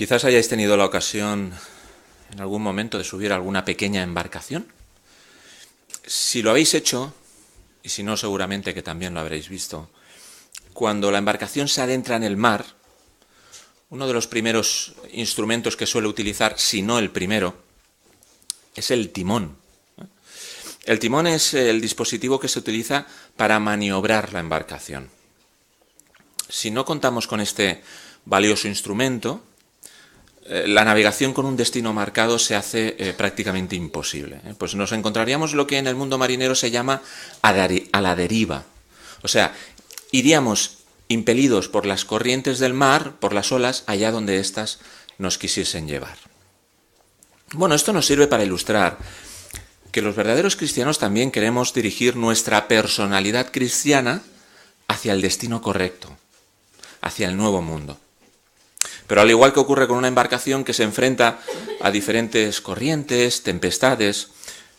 [0.00, 1.52] Quizás hayáis tenido la ocasión
[2.32, 4.66] en algún momento de subir a alguna pequeña embarcación.
[6.06, 7.12] Si lo habéis hecho,
[7.82, 9.90] y si no seguramente que también lo habréis visto,
[10.72, 12.64] cuando la embarcación se adentra en el mar,
[13.90, 17.62] uno de los primeros instrumentos que suele utilizar, si no el primero,
[18.76, 19.58] es el timón.
[20.86, 23.06] El timón es el dispositivo que se utiliza
[23.36, 25.10] para maniobrar la embarcación.
[26.48, 27.82] Si no contamos con este
[28.24, 29.44] valioso instrumento,
[30.66, 34.40] la navegación con un destino marcado se hace eh, prácticamente imposible.
[34.44, 34.54] ¿eh?
[34.58, 37.02] Pues nos encontraríamos lo que en el mundo marinero se llama
[37.40, 38.64] a, la deriva.
[39.22, 39.54] O sea,
[40.10, 44.80] iríamos impelidos por las corrientes del mar, por las olas, allá donde éstas
[45.18, 46.16] nos quisiesen llevar.
[47.52, 48.98] Bueno, esto nos sirve para ilustrar
[49.92, 54.22] que los verdaderos cristianos también queremos dirigir nuestra personalidad cristiana
[54.88, 56.16] hacia el destino correcto,
[57.02, 57.98] hacia el nuevo mundo.
[59.10, 61.40] Pero al igual que ocurre con una embarcación que se enfrenta
[61.80, 64.28] a diferentes corrientes, tempestades,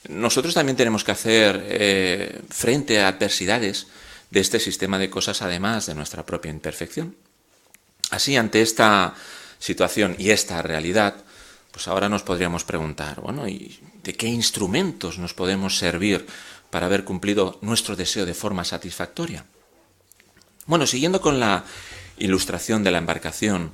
[0.08, 3.88] nosotros también tenemos que hacer eh, frente a adversidades
[4.30, 7.14] de este sistema de cosas, además de nuestra propia imperfección.
[8.10, 9.16] Así, ante esta
[9.60, 11.16] situación y esta realidad,
[11.74, 16.26] pues ahora nos podríamos preguntar, bueno, ¿y de qué instrumentos nos podemos servir
[16.70, 19.44] para haber cumplido nuestro deseo de forma satisfactoria?
[20.68, 21.66] Bueno, siguiendo con la
[22.18, 23.74] ilustración de la embarcación,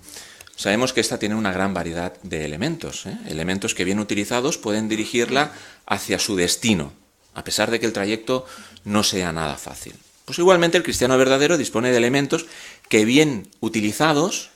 [0.57, 3.17] sabemos que esta tiene una gran variedad de elementos, ¿eh?
[3.27, 5.53] elementos que bien utilizados pueden dirigirla
[5.85, 6.91] hacia su destino,
[7.33, 8.45] a pesar de que el trayecto
[8.83, 9.93] no sea nada fácil.
[10.25, 12.47] Pues igualmente el cristiano verdadero dispone de elementos
[12.89, 14.49] que bien utilizados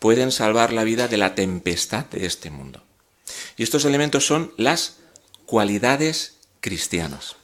[0.00, 2.82] pueden salvar la vida de la tempestad de este mundo.
[3.56, 4.96] Y estos elementos son las
[5.46, 7.36] cualidades cristianas.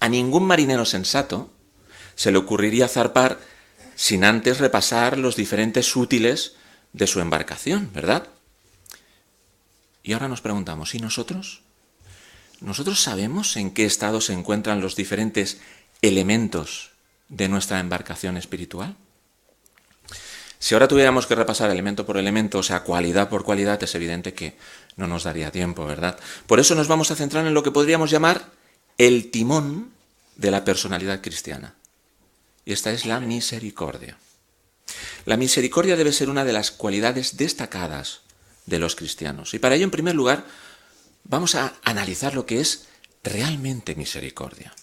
[0.00, 1.50] A ningún marinero sensato
[2.14, 3.38] se le ocurriría zarpar
[3.96, 6.55] sin antes repasar los diferentes útiles
[6.96, 8.26] de su embarcación, ¿verdad?
[10.02, 11.60] Y ahora nos preguntamos, ¿y nosotros?
[12.60, 15.60] ¿Nosotros sabemos en qué estado se encuentran los diferentes
[16.00, 16.92] elementos
[17.28, 18.96] de nuestra embarcación espiritual?
[20.58, 24.32] Si ahora tuviéramos que repasar elemento por elemento, o sea, cualidad por cualidad, es evidente
[24.32, 24.56] que
[24.96, 26.18] no nos daría tiempo, ¿verdad?
[26.46, 28.52] Por eso nos vamos a centrar en lo que podríamos llamar
[28.96, 29.90] el timón
[30.36, 31.74] de la personalidad cristiana.
[32.64, 34.16] Y esta es la misericordia.
[35.24, 38.20] La misericordia debe ser una de las cualidades destacadas
[38.66, 39.54] de los cristianos.
[39.54, 40.44] Y para ello, en primer lugar,
[41.24, 42.86] vamos a analizar lo que es
[43.22, 44.74] realmente misericordia.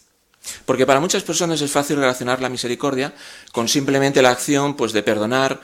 [0.66, 3.14] Porque para muchas personas es fácil relacionar la misericordia
[3.52, 5.62] con simplemente la acción pues, de perdonar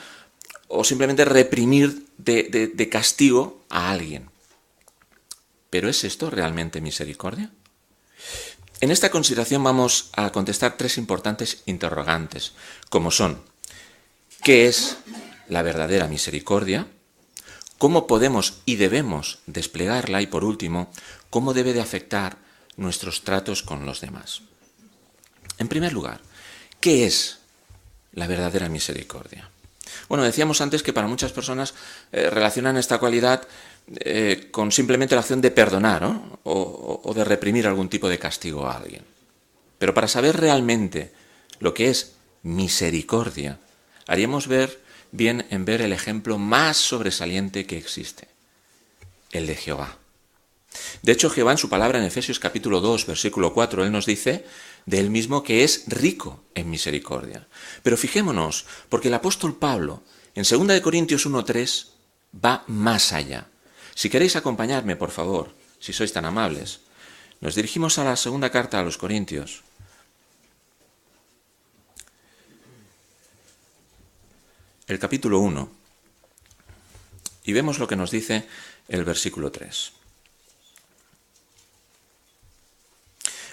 [0.68, 4.30] o simplemente reprimir de, de castigo a alguien.
[5.70, 7.52] ¿Pero es esto realmente misericordia?
[8.82, 12.54] En esta consideración vamos a contestar tres importantes interrogantes,
[12.90, 13.42] como son,
[14.44, 14.98] ¿qué es
[15.48, 16.88] la verdadera misericordia?
[17.78, 20.22] ¿Cómo podemos y debemos desplegarla?
[20.22, 20.92] Y por último,
[21.30, 22.38] ¿cómo debe de afectar
[22.76, 24.42] nuestros tratos con los demás?
[25.58, 26.22] En primer lugar,
[26.80, 27.40] ¿qué es
[28.14, 29.50] la verdadera misericordia?
[30.08, 31.74] Bueno, decíamos antes que para muchas personas
[32.12, 33.48] eh, relacionan esta cualidad
[34.02, 38.68] eh, con simplemente la acción de perdonar o, o de reprimir algún tipo de castigo
[38.68, 39.04] a alguien.
[39.78, 41.14] Pero para saber realmente
[41.60, 42.14] lo que es
[42.44, 43.60] misericordia,
[44.10, 44.82] haríamos ver
[45.12, 48.28] bien en ver el ejemplo más sobresaliente que existe,
[49.32, 49.98] el de Jehová.
[51.04, 54.46] De hecho, Jehová en su palabra en Efesios capítulo 2, versículo 4, él nos dice
[54.86, 57.48] de él mismo que es rico en misericordia.
[57.84, 60.04] Pero fijémonos, porque el apóstol Pablo
[60.34, 61.88] en 2 Corintios 1.3
[62.44, 63.48] va más allá.
[63.94, 66.82] Si queréis acompañarme, por favor, si sois tan amables,
[67.42, 69.64] nos dirigimos a la segunda carta a los Corintios.
[74.90, 75.70] El capítulo 1.
[77.44, 78.48] Y vemos lo que nos dice
[78.88, 79.92] el versículo 3.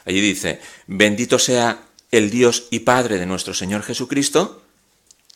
[0.07, 4.63] Allí dice, bendito sea el Dios y Padre de nuestro Señor Jesucristo,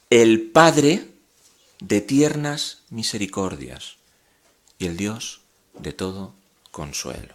[0.09, 1.05] el Padre
[1.81, 3.97] de tiernas misericordias
[4.79, 5.43] y el Dios
[5.79, 6.33] de todo
[6.71, 7.35] consuelo.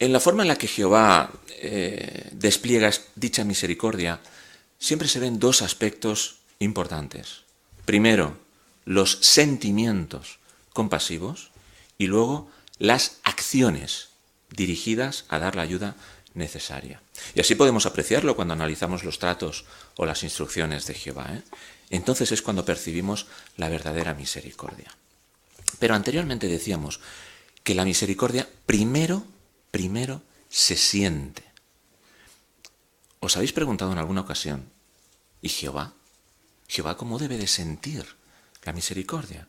[0.00, 4.20] En la forma en la que Jehová eh, despliega dicha misericordia,
[4.78, 7.42] siempre se ven dos aspectos importantes.
[7.84, 8.38] Primero,
[8.84, 10.38] los sentimientos
[10.72, 11.50] compasivos
[11.98, 14.10] y luego las acciones
[14.50, 15.96] dirigidas a dar la ayuda
[16.34, 17.00] necesaria.
[17.34, 19.64] Y así podemos apreciarlo cuando analizamos los tratos
[19.96, 21.28] o las instrucciones de Jehová.
[21.32, 21.42] ¿eh?
[21.90, 23.26] Entonces es cuando percibimos
[23.56, 24.94] la verdadera misericordia.
[25.78, 27.00] Pero anteriormente decíamos
[27.62, 29.24] que la misericordia primero,
[29.70, 31.42] primero se siente.
[33.26, 34.70] ¿Os habéis preguntado en alguna ocasión,
[35.42, 35.94] ¿y Jehová?
[36.68, 38.06] ¿Jehová cómo debe de sentir
[38.62, 39.48] la misericordia.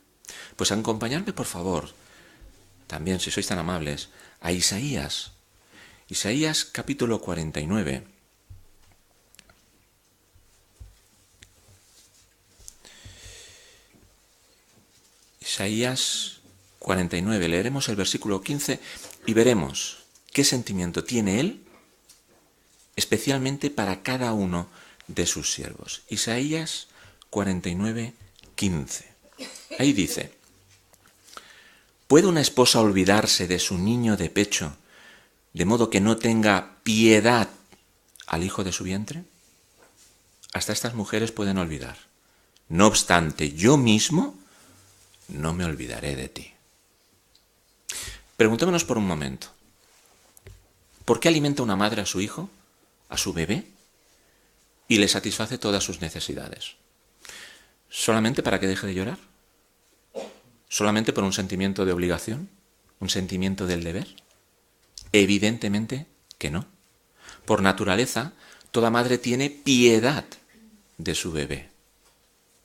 [0.56, 1.94] Pues acompañadme, por favor,
[2.88, 4.10] también, si sois tan amables,
[4.42, 5.34] a Isaías.
[6.10, 8.02] Isaías capítulo 49.
[15.40, 16.40] Isaías
[16.80, 17.48] 49.
[17.48, 18.80] Leeremos el versículo 15
[19.28, 20.00] y veremos
[20.34, 21.67] qué sentimiento tiene él
[22.98, 24.68] especialmente para cada uno
[25.08, 26.02] de sus siervos.
[26.10, 26.88] Isaías
[27.30, 28.14] 49,
[28.56, 29.06] 15.
[29.80, 30.34] Ahí dice,
[32.08, 34.76] ¿puede una esposa olvidarse de su niño de pecho
[35.54, 37.48] de modo que no tenga piedad
[38.26, 39.24] al hijo de su vientre?
[40.54, 41.98] Hasta estas mujeres pueden olvidar.
[42.70, 44.36] No obstante, yo mismo
[45.30, 46.54] no me olvidaré de ti.
[48.38, 49.48] Preguntémonos por un momento.
[51.06, 52.50] ¿Por qué alimenta una madre a su hijo,
[53.10, 53.66] a su bebé,
[54.88, 56.76] y le satisface todas sus necesidades?
[57.90, 59.18] ¿Solamente para que deje de llorar?
[60.70, 62.50] ¿Solamente por un sentimiento de obligación?
[63.00, 64.08] ¿Un sentimiento del deber?
[65.12, 66.06] Evidentemente
[66.38, 66.66] que no.
[67.46, 68.34] Por naturaleza,
[68.72, 70.26] toda madre tiene piedad
[70.98, 71.70] de su bebé.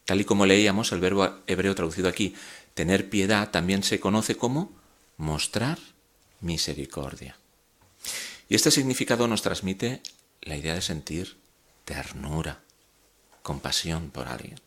[0.05, 2.35] Tal y como leíamos, el verbo hebreo traducido aquí,
[2.75, 4.73] tener piedad, también se conoce como
[5.17, 5.79] mostrar
[6.41, 7.37] misericordia.
[8.49, 10.03] Y este significado nos transmite
[10.43, 11.37] la idea de sentir
[11.85, 12.61] ternura,
[13.43, 14.61] compasión por alguien.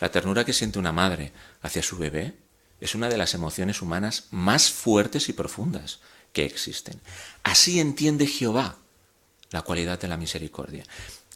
[0.00, 1.32] La ternura que siente una madre
[1.62, 2.34] hacia su bebé
[2.80, 6.00] es una de las emociones humanas más fuertes y profundas
[6.32, 7.00] que existen.
[7.42, 8.76] Así entiende Jehová
[9.50, 10.84] la cualidad de la misericordia.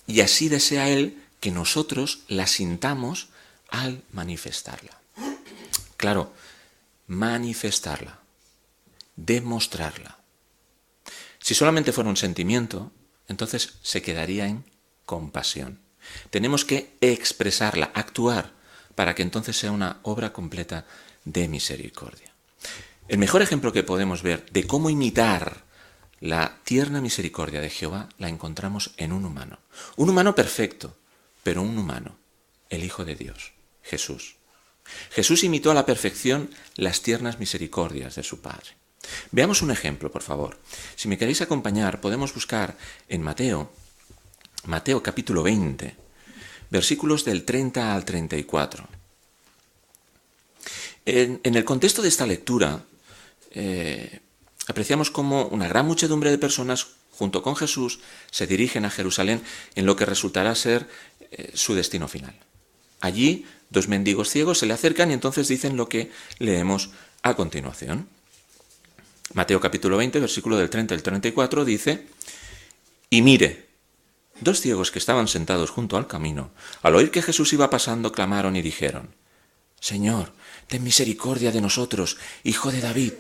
[0.07, 3.29] Y así desea Él que nosotros la sintamos
[3.69, 4.99] al manifestarla.
[5.97, 6.33] Claro,
[7.07, 8.25] manifestarla
[9.17, 10.19] demostrarla.
[11.39, 12.91] Si solamente fuera un sentimiento,
[13.29, 14.65] entonces se quedaría en
[15.05, 15.81] compasión.
[16.31, 18.53] Tenemos que expresarla, actuar,
[18.95, 20.87] para que entonces sea una obra completa
[21.25, 22.33] de misericordia.
[23.09, 25.65] El mejor ejemplo que podemos ver de cómo imitar
[26.21, 29.59] la tierna misericordia de Jehová la encontramos en un humano.
[29.97, 30.97] Un humano perfecto,
[31.43, 32.17] pero un humano,
[32.71, 34.37] el Hijo de Dios, Jesús.
[35.11, 38.77] Jesús imitó a la perfección las tiernas misericordias de su Padre.
[39.31, 40.59] Veamos un ejemplo, por favor.
[40.97, 42.77] Si me queréis acompañar, podemos buscar
[43.09, 43.71] en Mateo,
[44.65, 45.97] Mateo capítulo 20,
[46.71, 48.89] versículos del 30 al 34.
[51.07, 52.83] En, el contexto de esta lectura,
[53.51, 54.21] eh,
[54.67, 58.01] apreciamos cómo una gran muchedumbre de personas, junto con Jesús,
[58.31, 59.43] se dirigen a Jerusalén
[59.75, 60.89] en lo que resultará ser
[61.31, 62.35] eh, su destino final.
[63.01, 66.91] Allí, dos mendigos ciegos se le acercan y entonces dicen lo que leemos
[67.23, 68.09] a continuación.
[69.33, 72.07] Mateo capítulo 20, versículo del 30 al 34 dice,
[73.09, 73.69] y mire,
[74.41, 76.51] dos ciegos que estaban sentados junto al camino,
[76.83, 79.15] al oír que Jesús iba pasando, clamaron y dijeron,
[79.81, 80.33] Señor,
[80.69, 83.15] ten misericordia de nosotros, hijo de David.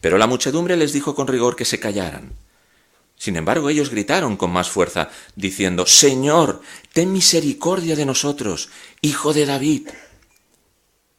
[0.00, 2.32] Pero la muchedumbre les dijo con rigor que se callaran.
[3.16, 8.70] Sin embargo, ellos gritaron con más fuerza, diciendo, Señor, ten misericordia de nosotros,
[9.02, 9.88] hijo de David.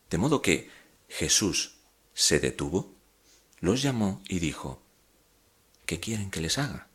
[0.09, 0.69] De modo que
[1.09, 1.75] Jesús
[2.13, 2.98] se detuvo
[3.59, 4.81] los llamó y dijo,
[5.85, 6.87] ¿qué quieren que les haga?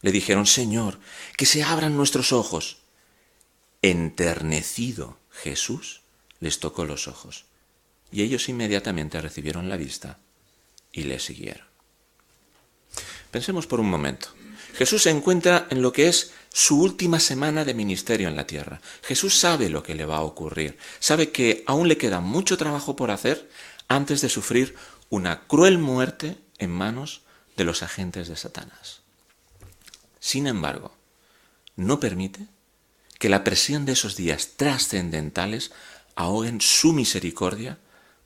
[0.00, 0.98] Le dijeron, Señor,
[1.36, 2.78] que se abran nuestros ojos.
[3.82, 6.02] Enternecido Jesús
[6.40, 7.46] les tocó los ojos,
[8.12, 10.18] y ellos inmediatamente recibieron la vista
[10.92, 11.66] y le siguieron.
[13.30, 14.28] Pensemos por un momento.
[14.74, 18.80] Jesús se encuentra en lo que es su última semana de ministerio en la tierra.
[19.02, 22.94] Jesús sabe lo que le va a ocurrir, sabe que aún le queda mucho trabajo
[22.94, 23.48] por hacer
[23.88, 24.74] antes de sufrir
[25.14, 27.22] una cruel muerte en manos
[27.56, 29.00] de los agentes de Satanás.
[30.18, 30.92] Sin embargo,
[31.76, 32.48] no permite
[33.20, 35.70] que la presión de esos días trascendentales
[36.16, 37.78] ahoguen su misericordia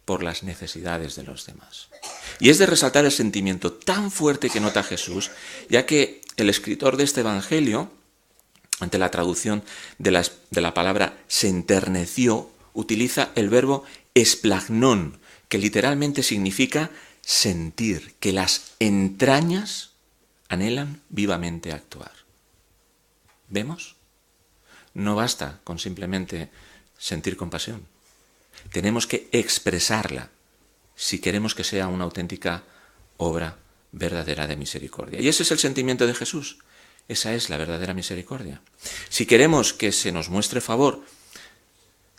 [0.07, 1.89] por las necesidades de los demás.
[2.41, 5.31] Y es de resaltar el sentimiento tan fuerte que nota Jesús,
[5.69, 7.93] ya que el escritor de este Evangelio,
[8.81, 9.63] ante la traducción
[9.99, 15.18] de la, de la palabra se enterneció, utiliza el verbo esplagnón,
[15.49, 16.91] que literalmente significa
[17.23, 19.91] sentir, que las entrañas
[20.49, 22.13] anhelan vivamente actuar.
[23.49, 23.97] ¿Vemos?
[24.95, 26.51] No basta con simplemente
[26.99, 27.87] sentir compasión.
[28.73, 30.31] Tenemos que expresarla
[30.97, 32.65] si queremos que sea una auténtica
[33.17, 33.59] obra
[33.93, 35.21] verdadera de misericordia.
[35.21, 36.59] Y ese es el sentimiento de Jesús.
[37.07, 38.61] Esa es la verdadera misericordia.
[39.09, 41.05] Si queremos que se nos muestre favor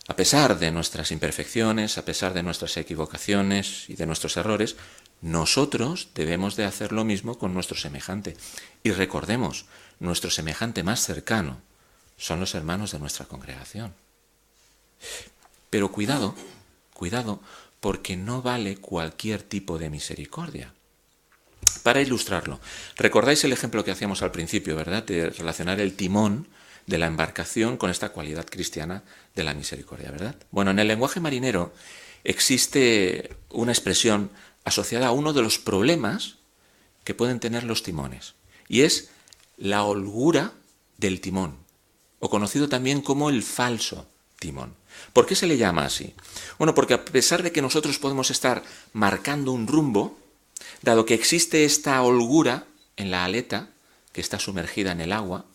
[0.10, 4.76] a pesar de nuestras imperfecciones, a pesar de nuestras equivocaciones y de nuestros errores,
[5.22, 8.36] nosotros debemos de hacer lo mismo con nuestro semejante.
[8.84, 9.66] Y recordemos,
[10.00, 11.62] nuestro semejante más cercano
[12.18, 13.94] son los hermanos de nuestra congregación.
[15.70, 16.36] Pero cuidado,
[17.00, 17.40] Cuidado,
[17.80, 20.74] porque no vale cualquier tipo de misericordia.
[21.82, 22.60] Para ilustrarlo,
[22.98, 25.04] recordáis el ejemplo que hacíamos al principio, ¿verdad?
[25.04, 26.50] De relacionar el timón
[26.90, 29.04] de la embarcación con esta cualidad cristiana
[29.36, 30.36] de la misericordia, ¿verdad?
[30.50, 31.72] Bueno, en el lenguaje marinero
[32.24, 34.32] existe una expresión
[34.64, 36.38] asociada a uno de los problemas
[37.04, 38.34] que pueden tener los timones,
[38.68, 39.10] y es
[39.58, 40.52] la holgura
[40.98, 41.58] del timón,
[42.20, 44.08] o conocido también como el falso
[44.40, 44.74] timón.
[45.14, 46.16] ¿Por qué se le llama así?
[46.58, 50.18] Bueno, porque a pesar de que nosotros podemos estar marcando un rumbo,
[50.82, 52.66] dado que existe esta holgura
[52.98, 53.70] en la aleta
[54.12, 55.46] que está sumergida en el agua,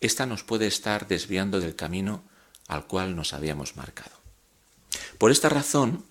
[0.00, 2.22] esta nos puede estar desviando del camino
[2.68, 4.16] al cual nos habíamos marcado.
[5.18, 6.04] Por esta razón,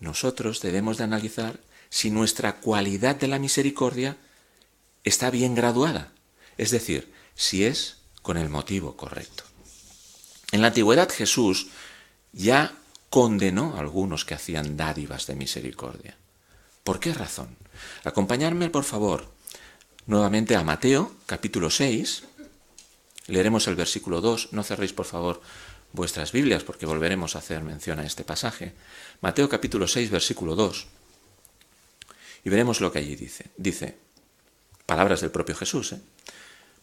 [0.00, 4.16] nosotros debemos de analizar si nuestra cualidad de la misericordia
[5.04, 6.12] está bien graduada,
[6.58, 9.44] es decir, si es con el motivo correcto.
[10.50, 11.68] En la antigüedad Jesús
[12.32, 12.74] ya
[13.10, 16.16] condenó a algunos que hacían dádivas de misericordia.
[16.82, 17.56] ¿Por qué razón?
[18.04, 19.32] Acompañadme, por favor,
[20.06, 22.24] nuevamente a Mateo, capítulo 6.
[23.26, 24.52] Leeremos el versículo 2.
[24.52, 25.40] No cerréis, por favor,
[25.92, 28.74] vuestras Biblias, porque volveremos a hacer mención a este pasaje.
[29.20, 30.86] Mateo, capítulo 6, versículo 2.
[32.44, 33.46] Y veremos lo que allí dice.
[33.56, 33.96] Dice,
[34.86, 35.92] palabras del propio Jesús.
[35.92, 36.00] ¿eh?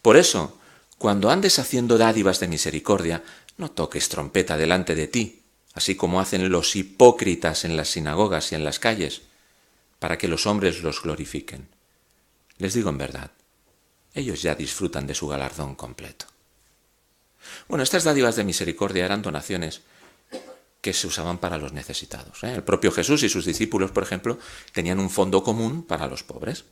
[0.01, 0.57] Por eso,
[0.97, 3.23] cuando andes haciendo dádivas de misericordia,
[3.57, 5.41] no toques trompeta delante de ti,
[5.73, 9.21] así como hacen los hipócritas en las sinagogas y en las calles,
[9.99, 11.67] para que los hombres los glorifiquen.
[12.57, 13.31] Les digo en verdad,
[14.13, 16.25] ellos ya disfrutan de su galardón completo.
[17.67, 19.81] Bueno, estas dádivas de misericordia eran donaciones
[20.81, 22.43] que se usaban para los necesitados.
[22.43, 22.53] ¿eh?
[22.53, 24.39] El propio Jesús y sus discípulos, por ejemplo,
[24.73, 26.65] tenían un fondo común para los pobres.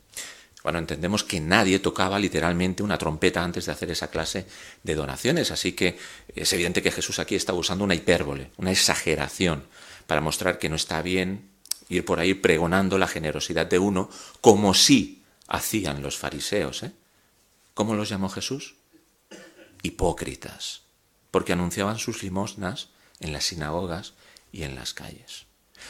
[0.62, 4.46] Bueno, entendemos que nadie tocaba literalmente una trompeta antes de hacer esa clase
[4.82, 5.96] de donaciones, así que
[6.34, 9.64] es evidente que Jesús aquí está usando una hipérbole, una exageración,
[10.06, 11.48] para mostrar que no está bien
[11.88, 16.82] ir por ahí pregonando la generosidad de uno, como sí hacían los fariseos.
[16.82, 16.92] ¿eh?
[17.80, 18.74] ¿Cómo los llamó Jesús?
[19.82, 20.82] Hipócritas,
[21.30, 24.12] porque anunciaban sus limosnas en las sinagogas
[24.52, 25.46] y en las calles.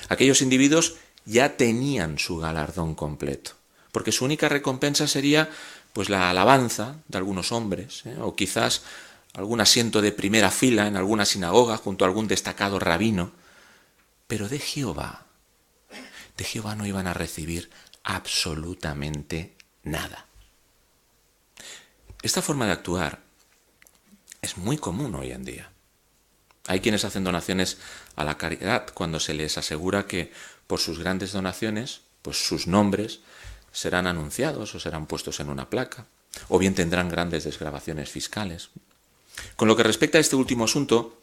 [0.09, 3.57] Aquellos individuos ya tenían su galardón completo
[3.91, 5.51] porque su única recompensa sería
[5.93, 8.19] pues la alabanza de algunos hombres, ¿eh?
[8.21, 8.83] o quizás
[9.35, 13.33] algún asiento de primera fila en alguna sinagoga junto a algún destacado rabino.
[14.29, 15.27] Pero de Jehová,
[16.37, 17.69] de Jehová no iban a recibir
[18.05, 20.30] absolutamente nada.
[22.23, 23.21] Esta forma de actuar
[24.43, 25.71] es muy común hoy en día.
[26.67, 27.79] Hay quienes hacen donaciones
[28.15, 30.33] a la caridad cuando se les asegura que
[30.67, 33.21] por sus grandes donaciones, pues sus nombres
[33.73, 36.07] serán anunciados o serán puestos en una placa,
[36.49, 38.69] o bien tendrán grandes desgrabaciones fiscales.
[39.57, 41.19] Con lo que respecta a este último asunto,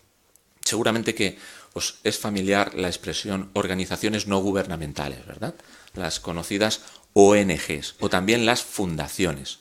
[0.64, 1.38] seguramente que
[1.74, 5.54] os es familiar la expresión organizaciones no gubernamentales, ¿verdad?
[5.94, 6.82] Las conocidas
[7.14, 9.60] ONGs o también las fundaciones.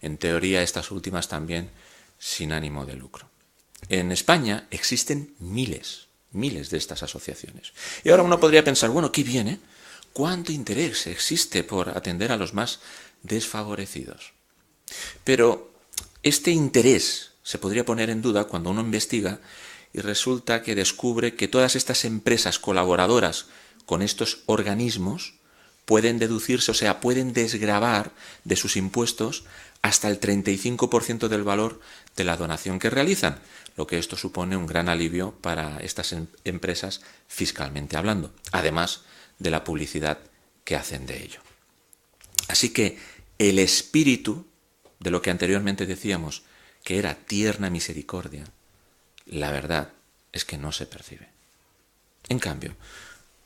[0.00, 1.70] En teoría estas últimas también
[2.18, 3.28] sin ánimo de lucro.
[3.88, 7.72] En España existen miles, miles de estas asociaciones.
[8.04, 9.60] Y ahora uno podría pensar, bueno, ¿qué viene?
[10.18, 12.80] cuánto interés existe por atender a los más
[13.22, 14.32] desfavorecidos.
[15.22, 15.70] Pero
[16.24, 19.40] este interés se podría poner en duda cuando uno investiga
[19.92, 23.46] y resulta que descubre que todas estas empresas colaboradoras
[23.86, 25.34] con estos organismos
[25.84, 28.10] pueden deducirse, o sea, pueden desgravar
[28.42, 29.44] de sus impuestos
[29.82, 31.80] hasta el 35% del valor
[32.16, 33.40] de la donación que realizan,
[33.76, 38.34] lo que esto supone un gran alivio para estas em-, empresas fiscalmente hablando.
[38.50, 39.02] Además,
[39.38, 40.18] de la publicidad
[40.64, 41.40] que hacen de ello.
[42.48, 42.98] Así que
[43.38, 44.46] el espíritu
[44.98, 46.42] de lo que anteriormente decíamos,
[46.82, 48.44] que era tierna misericordia,
[49.26, 49.92] la verdad
[50.32, 51.28] es que no se percibe.
[52.28, 52.74] En cambio,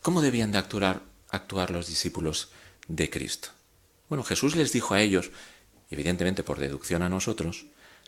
[0.01, 2.51] ¿cómo debían de actuar, actuar los discípulos
[2.89, 3.51] de Cristo?
[4.09, 5.31] Bueno, Jesús les dijo a ellos,
[5.93, 7.67] evidentemente por deducción a nosotros,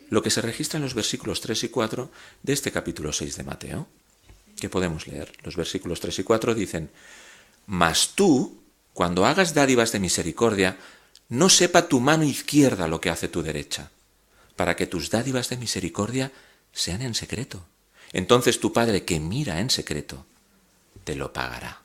[0.09, 2.11] lo que se registra en los versículos 3 y 4
[2.43, 3.87] de este capítulo 6 de Mateo,
[4.59, 5.31] que podemos leer.
[5.43, 6.89] Los versículos 3 y 4 dicen,
[7.65, 8.61] mas tú,
[8.93, 10.77] cuando hagas dádivas de misericordia,
[11.29, 13.91] no sepa tu mano izquierda lo que hace tu derecha,
[14.55, 16.31] para que tus dádivas de misericordia
[16.71, 17.65] sean en secreto.
[18.13, 20.25] Entonces tu Padre que mira en secreto,
[21.03, 21.84] te lo pagará.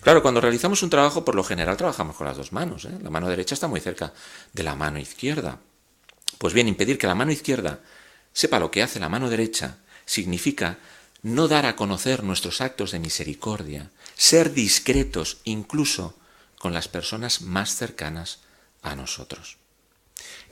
[0.00, 2.84] Claro, cuando realizamos un trabajo, por lo general trabajamos con las dos manos.
[2.84, 2.98] ¿eh?
[3.02, 4.12] La mano derecha está muy cerca
[4.52, 5.58] de la mano izquierda.
[6.38, 7.80] Pues bien, impedir que la mano izquierda
[8.32, 10.78] sepa lo que hace la mano derecha significa
[11.22, 16.16] no dar a conocer nuestros actos de misericordia, ser discretos incluso
[16.58, 18.40] con las personas más cercanas
[18.82, 19.58] a nosotros.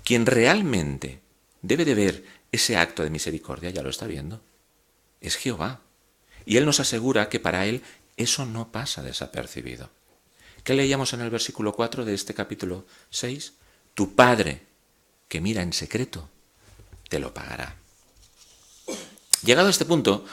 [0.04, 1.20] Quien realmente
[1.62, 4.40] debe de ver ese acto de misericordia, ya lo está viendo,
[5.20, 5.80] es Jehová.
[6.46, 7.82] Y Él nos asegura que para Él
[8.22, 9.90] eso no pasa desapercibido.
[10.62, 13.54] ¿Qué leíamos en el versículo 4 de este capítulo 6?
[13.94, 14.62] Tu Padre,
[15.28, 16.28] que mira en secreto,
[17.08, 17.76] te lo pagará.
[19.42, 20.24] Llegado a este punto,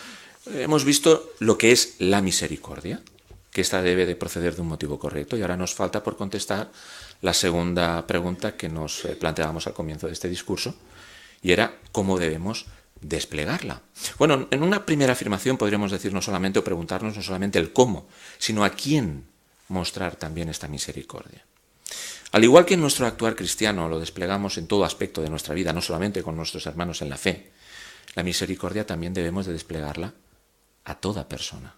[0.47, 3.01] hemos visto lo que es la misericordia,
[3.51, 6.71] que ésta debe de proceder de un motivo correcto, y ahora nos falta por contestar
[7.21, 10.75] la segunda pregunta que nos eh, planteábamos al comienzo de este discurso,
[11.41, 12.65] y era cómo debemos
[13.01, 13.81] desplegarla.
[14.17, 18.07] Bueno, en una primera afirmación podríamos decir no solamente o preguntarnos no solamente el cómo,
[18.37, 19.25] sino a quién
[19.67, 21.45] mostrar también esta misericordia.
[22.31, 25.73] Al igual que en nuestro actuar cristiano lo desplegamos en todo aspecto de nuestra vida,
[25.73, 27.51] no solamente con nuestros hermanos en la fe,
[28.15, 30.13] la misericordia también debemos de desplegarla
[30.83, 31.75] a toda persona.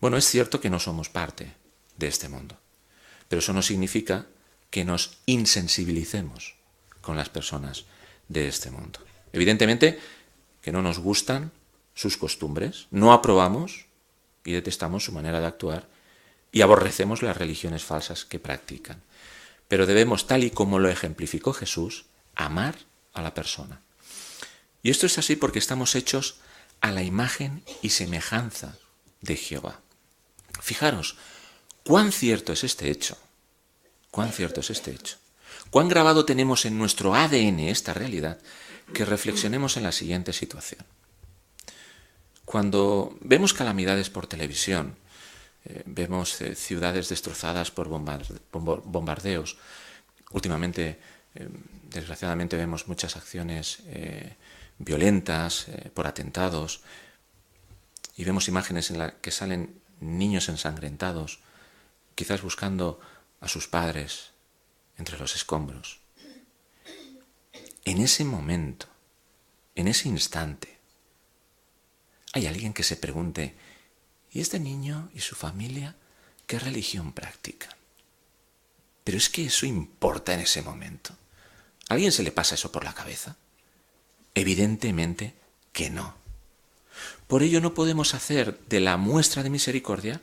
[0.00, 1.54] Bueno, es cierto que no somos parte
[1.96, 2.58] de este mundo,
[3.28, 4.26] pero eso no significa
[4.70, 6.56] que nos insensibilicemos
[7.00, 7.84] con las personas
[8.28, 8.98] de este mundo.
[9.32, 9.98] Evidentemente
[10.60, 11.50] que no nos gustan
[11.94, 13.86] sus costumbres, no aprobamos
[14.44, 15.88] y detestamos su manera de actuar
[16.52, 19.02] y aborrecemos las religiones falsas que practican.
[19.68, 22.76] Pero debemos, tal y como lo ejemplificó Jesús, amar
[23.14, 23.80] a la persona.
[24.82, 26.36] Y esto es así porque estamos hechos
[26.80, 28.76] a la imagen y semejanza
[29.20, 29.80] de Jehová.
[30.60, 31.16] Fijaros,
[31.84, 33.16] cuán cierto es este hecho,
[34.10, 35.16] cuán cierto es este hecho,
[35.70, 38.38] cuán grabado tenemos en nuestro ADN esta realidad,
[38.92, 40.84] que reflexionemos en la siguiente situación.
[42.44, 44.96] Cuando vemos calamidades por televisión,
[45.64, 49.56] eh, vemos eh, ciudades destrozadas por bombardeos,
[50.30, 50.98] últimamente,
[51.34, 51.48] eh,
[51.88, 53.82] desgraciadamente, vemos muchas acciones
[54.78, 56.82] violentas por atentados,
[58.16, 61.40] y vemos imágenes en las que salen niños ensangrentados,
[62.14, 63.00] quizás buscando
[63.40, 64.32] a sus padres
[64.98, 66.01] entre los escombros.
[67.84, 68.86] En ese momento,
[69.74, 70.78] en ese instante,
[72.32, 73.56] hay alguien que se pregunte,
[74.30, 75.96] ¿y este niño y su familia
[76.46, 77.74] qué religión practican?
[79.02, 81.14] Pero es que eso importa en ese momento.
[81.88, 83.36] ¿A alguien se le pasa eso por la cabeza?
[84.34, 85.34] Evidentemente
[85.72, 86.14] que no.
[87.26, 90.20] Por ello no podemos hacer de la muestra de misericordia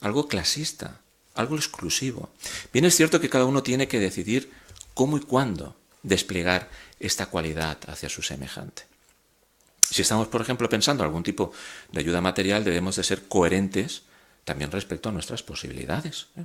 [0.00, 1.02] algo clasista,
[1.34, 2.30] algo exclusivo.
[2.72, 4.50] Bien es cierto que cada uno tiene que decidir
[4.94, 8.84] cómo y cuándo desplegar esta cualidad hacia su semejante.
[9.82, 11.52] Si estamos, por ejemplo, pensando en algún tipo
[11.90, 14.02] de ayuda material, debemos de ser coherentes
[14.44, 16.26] también respecto a nuestras posibilidades.
[16.36, 16.44] ¿eh?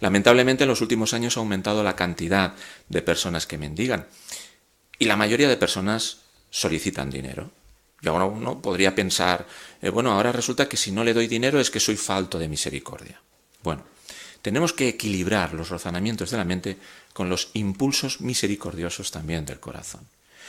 [0.00, 2.54] Lamentablemente en los últimos años ha aumentado la cantidad
[2.88, 4.06] de personas que mendigan
[4.98, 6.18] y la mayoría de personas
[6.50, 7.50] solicitan dinero.
[8.02, 9.46] Y ahora uno podría pensar,
[9.82, 12.48] eh, bueno, ahora resulta que si no le doy dinero es que soy falto de
[12.48, 13.20] misericordia.
[13.62, 13.84] Bueno,
[14.42, 16.76] tenemos que equilibrar los razonamientos de la mente
[17.12, 20.06] con los impulsos misericordiosos también del corazón.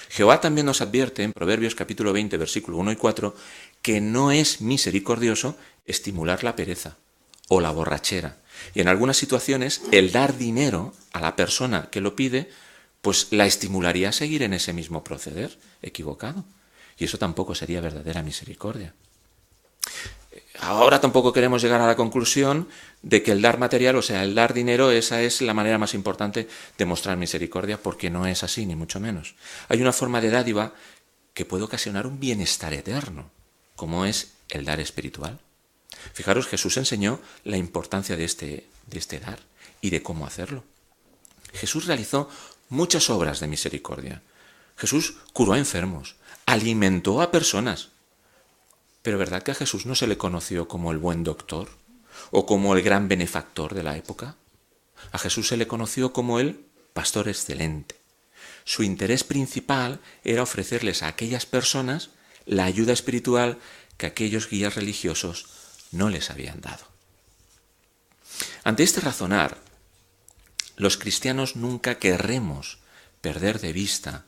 [0.10, 3.36] Jehová también nos advierte en Proverbios capítulo 20, versículo 1 y 4,
[3.82, 6.98] que no es misericordioso estimular la pereza
[7.48, 8.38] o la borrachera.
[8.74, 12.50] Y en algunas situaciones el dar dinero a la persona que lo pide,
[13.02, 16.46] pues la estimularía a seguir en ese mismo proceder equivocado.
[16.98, 18.94] Y eso tampoco sería verdadera misericordia.
[20.62, 22.70] Ahora tampoco queremos llegar a la conclusión
[23.02, 25.96] de que el dar material, o sea, el dar dinero, esa es la manera más
[25.96, 26.48] importante
[26.78, 29.34] de mostrar misericordia, porque no es así, ni mucho menos.
[29.70, 30.74] Hay una forma de dádiva
[31.34, 33.32] que puede ocasionar un bienestar eterno,
[33.76, 35.40] como es el dar espiritual.
[36.14, 39.40] Fijaros, Jesús enseñó la importancia de este, de este dar
[39.82, 40.64] y de cómo hacerlo.
[41.54, 42.30] Jesús realizó
[42.70, 44.22] muchas obras de misericordia.
[44.78, 47.90] Jesús curó a enfermos, alimentó a personas,
[49.02, 51.70] pero ¿verdad que a Jesús no se le conoció como el buen doctor
[52.30, 54.36] o como el gran benefactor de la época?
[55.12, 57.96] A Jesús se le conoció como el pastor excelente.
[58.64, 62.10] Su interés principal era ofrecerles a aquellas personas
[62.46, 63.58] la ayuda espiritual
[63.98, 65.48] que aquellos guías religiosos
[65.92, 66.86] no les habían dado.
[68.64, 69.58] Ante este razonar,
[70.76, 72.80] los cristianos nunca querremos
[73.22, 74.26] perder de vista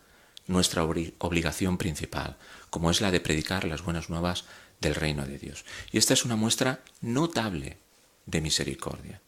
[0.47, 2.37] nuestra obligación principal,
[2.73, 4.45] como es la de predicar las buenas nuevas
[4.81, 5.63] del reino de Dios.
[5.91, 7.77] Y esta es una muestra notable
[8.25, 9.21] de misericordia.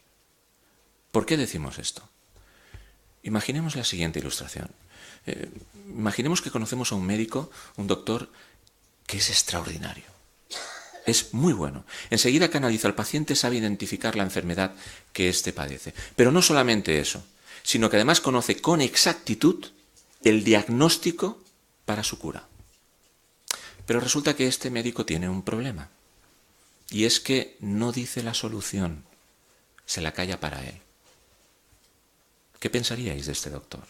[1.11, 2.01] ¿Por qué decimos esto?
[3.21, 4.71] Imaginemos la siguiente ilustración.
[5.27, 5.47] Eh,
[5.87, 8.31] imaginemos que conocemos a un médico, un doctor,
[9.05, 10.05] que es extraordinario.
[11.05, 11.85] Es muy bueno.
[12.09, 14.73] Enseguida que analiza al paciente sabe identificar la enfermedad
[15.13, 15.93] que éste padece.
[16.15, 17.23] Pero no solamente eso,
[17.61, 19.67] sino que además conoce con exactitud
[20.23, 21.43] el diagnóstico
[21.85, 22.47] para su cura.
[23.85, 25.89] Pero resulta que este médico tiene un problema.
[26.89, 29.03] Y es que no dice la solución,
[29.85, 30.79] se la calla para él.
[32.59, 33.83] ¿Qué pensaríais de este doctor?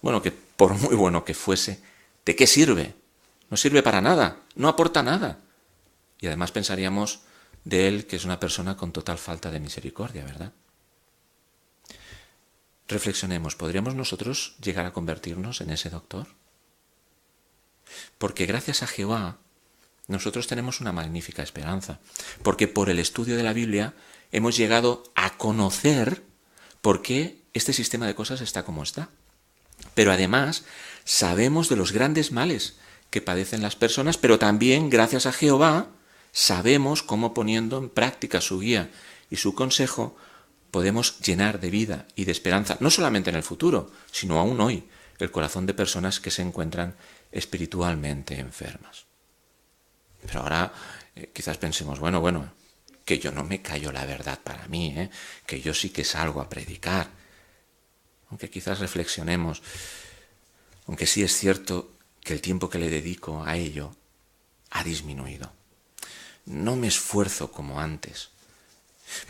[0.00, 1.80] Bueno, que por muy bueno que fuese,
[2.24, 2.94] ¿de qué sirve?
[3.50, 5.38] No sirve para nada, no aporta nada.
[6.20, 7.20] Y además pensaríamos
[7.64, 10.52] de él que es una persona con total falta de misericordia, ¿verdad?
[12.86, 16.26] Reflexionemos, ¿podríamos nosotros llegar a convertirnos en ese doctor?
[18.18, 19.38] Porque gracias a Jehová
[20.06, 22.00] nosotros tenemos una magnífica esperanza,
[22.42, 23.94] porque por el estudio de la Biblia
[24.32, 26.22] hemos llegado a conocer
[26.80, 29.10] por qué este sistema de cosas está como está.
[29.94, 30.64] Pero además
[31.04, 32.76] sabemos de los grandes males
[33.10, 35.88] que padecen las personas, pero también gracias a Jehová
[36.32, 38.90] sabemos cómo poniendo en práctica su guía
[39.30, 40.16] y su consejo
[40.70, 44.84] podemos llenar de vida y de esperanza, no solamente en el futuro, sino aún hoy,
[45.18, 46.94] el corazón de personas que se encuentran
[47.32, 49.04] espiritualmente enfermas.
[50.26, 50.72] Pero ahora
[51.14, 52.52] eh, quizás pensemos, bueno, bueno,
[53.04, 55.10] que yo no me callo la verdad para mí, ¿eh?
[55.46, 57.08] que yo sí que salgo a predicar.
[58.30, 59.62] Aunque quizás reflexionemos,
[60.86, 63.96] aunque sí es cierto que el tiempo que le dedico a ello
[64.70, 65.52] ha disminuido.
[66.44, 68.30] No me esfuerzo como antes.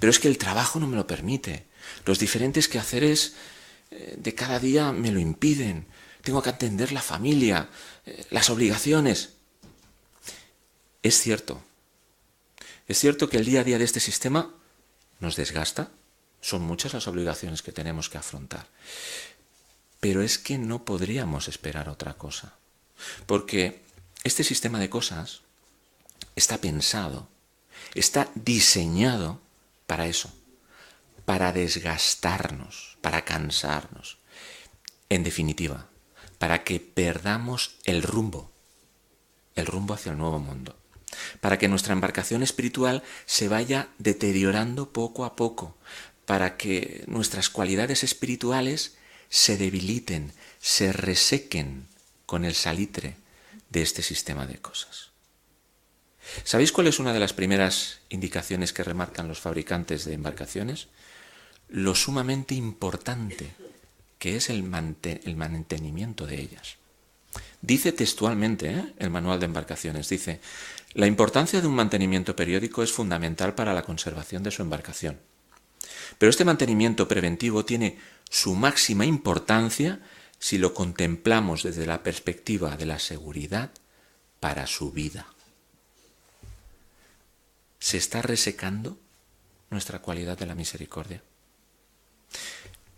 [0.00, 1.66] Pero es que el trabajo no me lo permite.
[2.04, 3.34] Los diferentes quehaceres
[3.90, 5.87] eh, de cada día me lo impiden.
[6.28, 7.70] Tengo que atender la familia,
[8.28, 9.30] las obligaciones.
[11.02, 11.62] Es cierto.
[12.86, 14.54] Es cierto que el día a día de este sistema
[15.20, 15.90] nos desgasta.
[16.42, 18.66] Son muchas las obligaciones que tenemos que afrontar.
[20.00, 22.52] Pero es que no podríamos esperar otra cosa.
[23.24, 23.80] Porque
[24.22, 25.40] este sistema de cosas
[26.36, 27.26] está pensado,
[27.94, 29.40] está diseñado
[29.86, 30.30] para eso,
[31.24, 34.18] para desgastarnos, para cansarnos.
[35.08, 35.88] En definitiva,
[36.38, 38.51] para que perdamos el rumbo,
[39.55, 40.79] el rumbo hacia el nuevo mundo
[41.40, 45.77] para que nuestra embarcación espiritual se vaya deteriorando poco a poco,
[46.27, 48.96] para que nuestras cualidades espirituales
[49.29, 51.87] se debiliten, se resequen
[52.27, 53.16] con el salitre
[53.70, 55.11] de este sistema de cosas.
[56.44, 60.88] ¿Sabéis cuál es una de las primeras indicaciones que remarcan los fabricantes de embarcaciones?
[61.68, 63.55] Lo sumamente importante
[64.18, 66.76] que es el, mantenimiento de ellas.
[67.61, 68.94] Dice textualmente ¿eh?
[68.98, 70.40] el manual de embarcaciones, dice,
[70.94, 75.18] la importancia de un mantenimiento periódico es fundamental para la conservación de su embarcación.
[76.18, 77.98] Pero este mantenimiento preventivo tiene
[78.31, 80.00] su máxima importancia
[80.38, 83.70] si lo contemplamos desde la perspectiva de la seguridad
[84.40, 85.26] para su vida.
[87.78, 88.98] ¿Se está resecando
[89.70, 91.22] nuestra cualidad de la misericordia?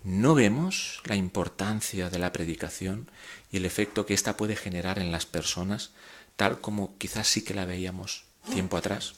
[0.02, 3.10] No vemos la importancia de la predicación
[3.52, 5.90] y el efecto que ésta puede generar en las personas,
[6.36, 9.14] tal como quizás sí que la veíamos tiempo atrás.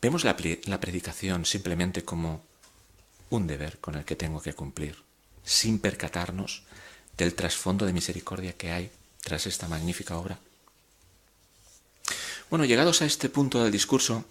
[0.00, 2.42] Vemos la, predicación simplemente como
[3.30, 4.96] un deber con el que tengo que cumplir,
[5.44, 6.62] sin percatarnos
[7.16, 8.90] del trasfondo de misericordia que hay
[9.22, 10.38] tras esta magnífica obra.
[12.50, 14.24] Bueno, llegados a este punto del discurso,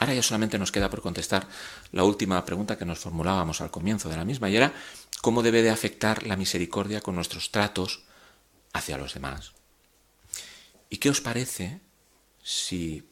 [0.00, 1.48] Ahora ya solamente nos queda por contestar
[1.92, 4.72] la última pregunta que nos formulábamos al comienzo de la misma, y era
[5.20, 8.04] cómo debe de afectar la misericordia con nuestros tratos
[8.72, 9.52] hacia los demás.
[10.88, 11.80] ¿Y qué os parece
[12.42, 13.08] si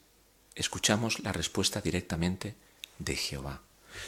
[0.55, 2.55] escuchamos la respuesta directamente
[2.99, 3.61] de Jehová?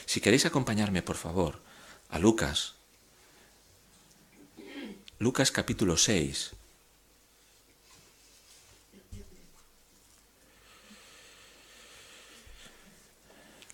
[0.05, 1.61] Si queréis acompañarme, por favor,
[2.09, 2.75] a Lucas,
[5.19, 6.51] Lucas capítulo 6,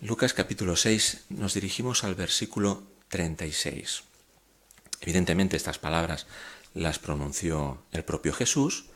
[0.01, 4.03] Lucas capítulo 6 nos dirigimos al versículo 36.
[4.99, 6.27] Evidentemente estas palabras
[6.73, 8.87] las pronunció el propio Jesús,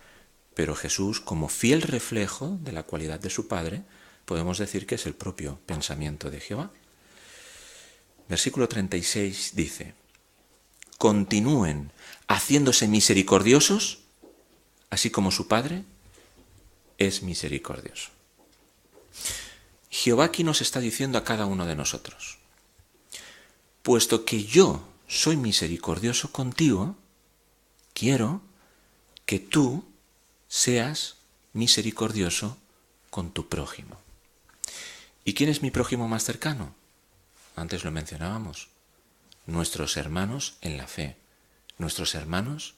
[0.56, 3.84] pero Jesús, como fiel reflejo de la cualidad de su Padre,
[4.26, 6.70] podemos decir que es el propio pensamiento de Jehová.
[8.28, 9.94] Versículo 36 dice,
[10.98, 11.94] continúen
[12.28, 14.00] haciéndose misericordiosos,
[14.90, 15.86] así como su Padre
[16.98, 18.19] es misericordioso.
[20.00, 22.38] Jehová aquí nos está diciendo a cada uno de nosotros,
[23.84, 26.96] puesto que yo soy misericordioso contigo,
[27.94, 28.42] quiero
[29.26, 29.84] que tú
[30.48, 31.18] seas
[31.52, 32.58] misericordioso
[33.10, 34.00] con tu prójimo.
[35.26, 36.74] ¿Y quién es mi prójimo más cercano?
[37.58, 38.70] Antes lo mencionábamos.
[39.48, 41.18] Nuestros hermanos en la fe,
[41.78, 42.76] nuestros hermanos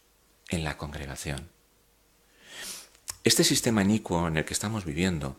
[0.49, 1.49] en la congregación.
[3.23, 5.37] Este sistema inicuo en el que estamos viviendo,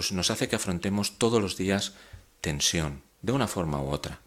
[0.00, 1.92] pues nos hace que afrontemos todos los días
[2.40, 4.20] tensión, de una forma u otra.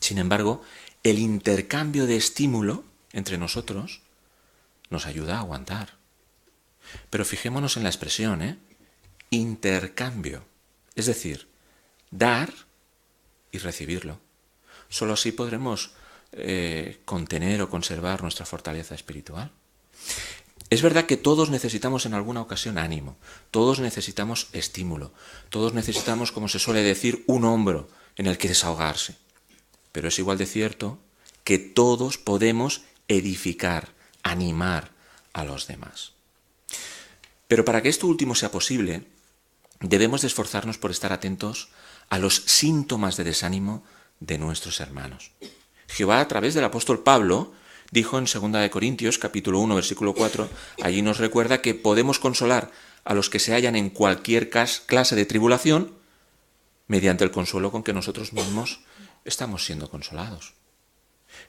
[0.00, 0.60] Sin embargo,
[1.04, 4.00] el intercambio de estímulo entre nosotros
[4.90, 5.90] nos ayuda a aguantar.
[7.10, 8.58] Pero fijémonos en la expresión, ¿eh?
[9.30, 10.44] Intercambio.
[10.96, 11.46] Es decir,
[12.10, 12.52] dar
[13.52, 14.18] y recibirlo.
[14.88, 15.92] Solo así podremos
[16.32, 19.52] eh, contener o conservar nuestra fortaleza espiritual.
[20.72, 23.18] Es verdad que todos necesitamos en alguna ocasión ánimo,
[23.50, 25.12] todos necesitamos estímulo,
[25.50, 29.16] todos necesitamos, como se suele decir, un hombro en el que desahogarse.
[29.92, 30.98] Pero es igual de cierto
[31.44, 33.90] que todos podemos edificar,
[34.22, 34.92] animar
[35.34, 36.12] a los demás.
[37.48, 39.04] Pero para que esto último sea posible,
[39.80, 41.68] debemos de esforzarnos por estar atentos
[42.08, 43.84] a los síntomas de desánimo
[44.20, 45.32] de nuestros hermanos.
[45.88, 47.52] Jehová a través del apóstol Pablo
[47.92, 50.48] dijo en 2 Corintios capítulo 1 versículo 4,
[50.82, 52.72] allí nos recuerda que podemos consolar
[53.04, 55.92] a los que se hallan en cualquier clase de tribulación
[56.88, 58.80] mediante el consuelo con que nosotros mismos
[59.24, 60.54] estamos siendo consolados.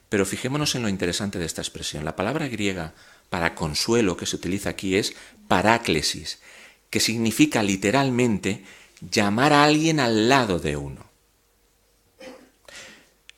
[0.10, 2.06] Pero fijémonos en lo interesante de esta expresión.
[2.06, 2.94] La palabra griega
[3.30, 5.16] para consuelo que se utiliza aquí es
[5.48, 6.40] paráclesis,
[6.90, 8.64] que significa literalmente
[9.12, 11.06] llamar a alguien al lado de uno.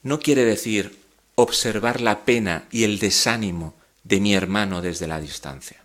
[0.03, 1.04] No quiere decir
[1.35, 5.83] observar la pena y el desánimo de mi hermano desde la distancia.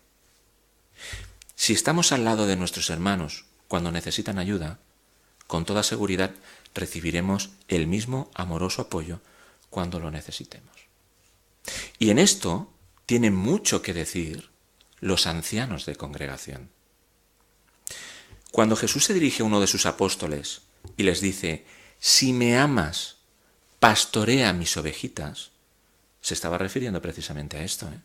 [1.55, 4.79] Si estamos al lado de nuestros hermanos cuando necesitan ayuda,
[5.47, 6.33] con toda seguridad
[6.75, 9.21] recibiremos el mismo amoroso apoyo
[9.69, 10.71] cuando lo necesitemos.
[11.99, 12.73] Y en esto
[13.07, 14.51] tienen mucho que decir
[15.01, 16.71] los ancianos de congregación.
[18.53, 20.63] Cuando Jesús se dirige a uno de sus apóstoles
[20.97, 21.65] y les dice,
[21.99, 23.17] si me amas,
[23.81, 25.51] pastorea mis ovejitas,
[26.21, 27.89] se estaba refiriendo precisamente a esto.
[27.89, 27.99] ¿eh?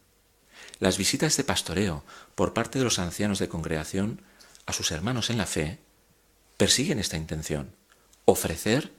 [0.80, 4.22] Las visitas de pastoreo por parte de los ancianos de congregación
[4.66, 5.80] a sus hermanos en la fe
[6.58, 7.76] persiguen esta intención,
[8.24, 8.92] ofrecer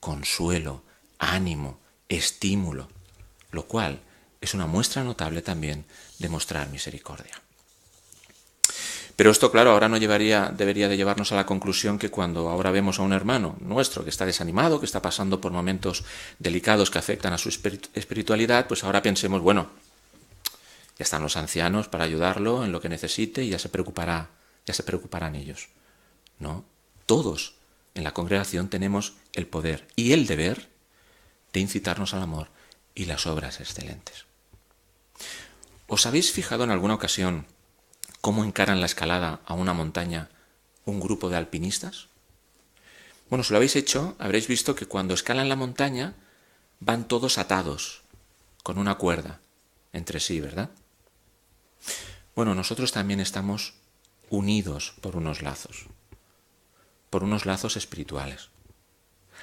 [0.00, 0.82] consuelo,
[1.18, 1.78] ánimo,
[2.08, 2.88] estímulo,
[3.52, 4.00] lo cual
[4.40, 5.84] es una muestra notable también
[6.18, 7.40] de mostrar misericordia.
[9.18, 12.70] Pero esto, claro, ahora no llevaría, debería de llevarnos a la conclusión que cuando ahora
[12.70, 16.04] vemos a un hermano nuestro que está desanimado, que está pasando por momentos
[16.38, 19.70] delicados que afectan a su espiritualidad, pues ahora pensemos, bueno,
[20.96, 24.28] ya están los ancianos para ayudarlo en lo que necesite y ya se preocupará,
[24.64, 25.68] ya se preocuparán ellos.
[26.38, 26.64] No,
[27.04, 27.54] todos
[27.96, 30.68] en la congregación tenemos el poder y el deber
[31.52, 32.50] de incitarnos al amor
[32.94, 34.26] y las obras excelentes.
[35.88, 37.46] ¿Os habéis fijado en alguna ocasión
[38.20, 40.28] cómo encaran la escalada a una montaña
[40.84, 42.08] un grupo de alpinistas?
[43.28, 46.14] Bueno, si lo habéis hecho, habréis visto que cuando escalan la montaña
[46.80, 48.02] van todos atados,
[48.62, 49.40] con una cuerda
[49.92, 50.70] entre sí, ¿verdad?
[52.34, 53.74] Bueno, nosotros también estamos
[54.30, 55.86] unidos por unos lazos,
[57.10, 58.50] por unos lazos espirituales.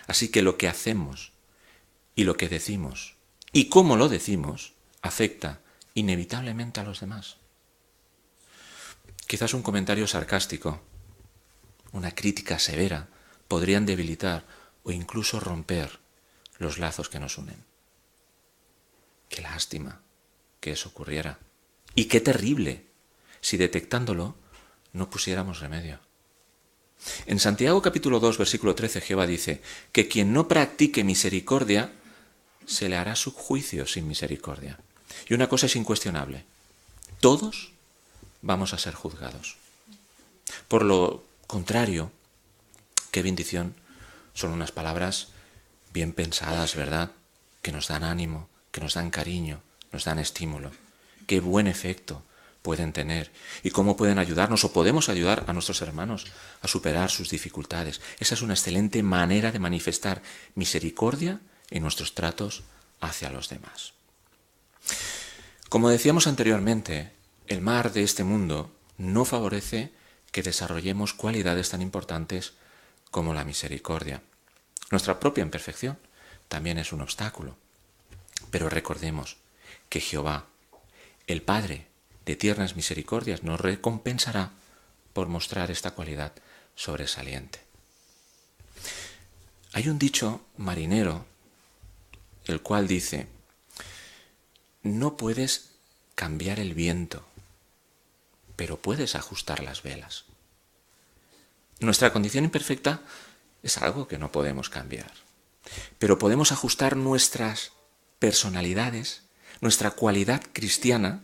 [0.08, 1.32] Así que lo que hacemos
[2.16, 3.16] y lo que decimos
[3.52, 5.62] y cómo lo decimos afecta
[5.94, 7.38] inevitablemente a los demás.
[9.28, 10.82] Quizás un comentario sarcástico,
[11.92, 13.08] una crítica severa,
[13.48, 14.46] podrían debilitar
[14.84, 16.00] o incluso romper
[16.60, 17.64] los lazos que nos unen.
[19.30, 20.02] Qué lástima
[20.60, 21.40] que eso ocurriera.
[21.96, 22.86] Y qué terrible
[23.42, 24.36] si detectándolo
[24.94, 26.00] no pusiéramos remedio.
[27.26, 29.62] En Santiago capítulo 2 versículo 13 Jehová dice
[29.92, 31.92] que quien no practique misericordia
[32.66, 34.80] se le hará su juicio sin misericordia.
[35.28, 36.46] Y una cosa es incuestionable,
[37.20, 37.75] todos
[38.46, 39.58] vamos a ser juzgados.
[40.68, 42.12] Por lo contrario,
[43.12, 43.76] qué bendición
[44.34, 45.30] son unas palabras
[45.92, 47.12] bien pensadas, ¿verdad?
[47.64, 50.72] Que nos dan ánimo, que nos dan cariño, nos dan estímulo.
[51.26, 52.22] Qué buen efecto
[52.62, 53.32] pueden tener
[53.64, 56.26] y cómo pueden ayudarnos o podemos ayudar a nuestros hermanos
[56.62, 58.00] a superar sus dificultades.
[58.20, 60.22] Esa es una excelente manera de manifestar
[60.54, 61.40] misericordia
[61.72, 62.64] en nuestros tratos
[63.02, 63.94] hacia los demás.
[65.70, 67.12] Como decíamos anteriormente,
[67.48, 69.92] el mar de este mundo no favorece
[70.32, 72.54] que desarrollemos cualidades tan importantes
[73.12, 74.22] como la misericordia.
[74.92, 75.98] Nuestra propia imperfección
[76.48, 77.56] también es un obstáculo.
[78.52, 79.38] Pero recordemos
[79.90, 80.46] que Jehová,
[81.28, 81.88] el Padre
[82.26, 84.52] de tiernas misericordias, nos recompensará
[85.14, 86.34] por mostrar esta cualidad
[86.76, 87.60] sobresaliente.
[89.74, 91.26] Hay un dicho marinero,
[92.46, 93.28] el cual dice,
[94.84, 95.72] no puedes
[96.16, 97.26] cambiar el viento,
[98.56, 100.26] pero puedes ajustar las velas.
[101.80, 103.02] Nuestra condición imperfecta
[103.64, 105.12] es algo que no podemos cambiar,
[106.00, 107.74] pero podemos ajustar nuestras
[108.20, 109.24] personalidades,
[109.62, 111.24] nuestra cualidad cristiana,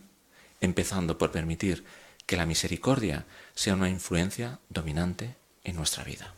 [0.60, 1.84] empezando por permitir
[2.26, 6.34] que la misericordia sea una influencia dominante en nuestra vida.